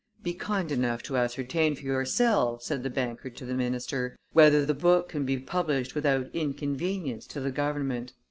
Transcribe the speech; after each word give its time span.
"Be 0.23 0.33
kind 0.33 0.71
enough 0.71 1.03
to 1.03 1.17
ascertain 1.17 1.75
for 1.75 1.83
yourself," 1.83 2.63
said 2.63 2.81
the 2.81 2.89
banker 2.89 3.29
to 3.29 3.45
the 3.45 3.53
minister, 3.53 4.15
"whether 4.33 4.65
the 4.65 4.73
book 4.73 5.09
can 5.09 5.25
be 5.25 5.37
published 5.37 5.93
without 5.93 6.31
inconvenience 6.33 7.27
to 7.27 7.39
the 7.39 7.51
government." 7.51 8.13